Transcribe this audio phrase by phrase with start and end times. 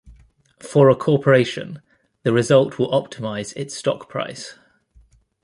[0.59, 1.79] For a corporation,
[2.23, 4.55] the result will optimize its stock price.